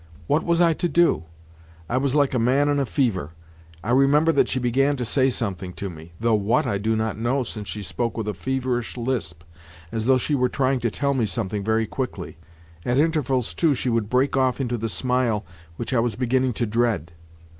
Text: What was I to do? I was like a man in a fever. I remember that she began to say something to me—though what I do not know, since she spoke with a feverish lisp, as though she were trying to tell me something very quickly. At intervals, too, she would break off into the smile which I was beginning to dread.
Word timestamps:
What 0.25 0.43
was 0.43 0.59
I 0.59 0.73
to 0.73 0.89
do? 0.89 1.25
I 1.87 1.97
was 1.97 2.15
like 2.15 2.33
a 2.33 2.39
man 2.39 2.69
in 2.69 2.79
a 2.79 2.87
fever. 2.87 3.33
I 3.83 3.91
remember 3.91 4.31
that 4.31 4.49
she 4.49 4.57
began 4.57 4.95
to 4.95 5.05
say 5.05 5.29
something 5.29 5.73
to 5.73 5.91
me—though 5.91 6.33
what 6.33 6.65
I 6.65 6.79
do 6.79 6.95
not 6.95 7.19
know, 7.19 7.43
since 7.43 7.67
she 7.69 7.83
spoke 7.83 8.17
with 8.17 8.27
a 8.27 8.33
feverish 8.33 8.97
lisp, 8.97 9.43
as 9.91 10.05
though 10.05 10.17
she 10.17 10.33
were 10.33 10.49
trying 10.49 10.79
to 10.79 10.89
tell 10.89 11.13
me 11.13 11.27
something 11.27 11.63
very 11.63 11.85
quickly. 11.85 12.37
At 12.83 12.97
intervals, 12.97 13.53
too, 13.53 13.75
she 13.75 13.89
would 13.89 14.09
break 14.09 14.35
off 14.35 14.59
into 14.59 14.75
the 14.75 14.89
smile 14.89 15.45
which 15.75 15.93
I 15.93 15.99
was 15.99 16.15
beginning 16.15 16.53
to 16.53 16.65
dread. 16.65 17.11